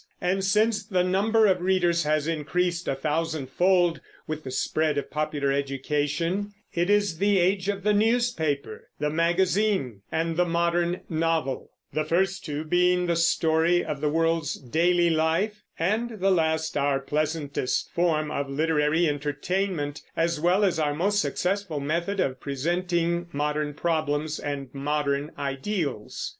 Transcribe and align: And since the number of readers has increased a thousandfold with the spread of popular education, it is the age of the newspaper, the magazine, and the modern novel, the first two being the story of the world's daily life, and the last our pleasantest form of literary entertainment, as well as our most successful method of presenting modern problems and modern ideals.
And 0.19 0.43
since 0.43 0.83
the 0.83 1.03
number 1.03 1.45
of 1.45 1.61
readers 1.61 2.01
has 2.05 2.27
increased 2.27 2.87
a 2.87 2.95
thousandfold 2.95 4.01
with 4.25 4.43
the 4.43 4.49
spread 4.49 4.97
of 4.97 5.11
popular 5.11 5.51
education, 5.51 6.53
it 6.73 6.89
is 6.89 7.19
the 7.19 7.37
age 7.37 7.69
of 7.69 7.83
the 7.83 7.93
newspaper, 7.93 8.89
the 8.99 9.11
magazine, 9.11 10.01
and 10.11 10.37
the 10.37 10.45
modern 10.45 11.01
novel, 11.07 11.69
the 11.93 12.03
first 12.03 12.43
two 12.43 12.63
being 12.63 13.05
the 13.05 13.15
story 13.15 13.85
of 13.85 14.01
the 14.01 14.09
world's 14.09 14.55
daily 14.55 15.11
life, 15.11 15.61
and 15.77 16.17
the 16.19 16.31
last 16.31 16.75
our 16.75 16.99
pleasantest 16.99 17.91
form 17.93 18.31
of 18.31 18.49
literary 18.49 19.07
entertainment, 19.07 20.01
as 20.17 20.39
well 20.39 20.63
as 20.65 20.79
our 20.79 20.95
most 20.95 21.19
successful 21.21 21.79
method 21.79 22.19
of 22.19 22.39
presenting 22.39 23.27
modern 23.31 23.75
problems 23.75 24.39
and 24.39 24.69
modern 24.73 25.31
ideals. 25.37 26.29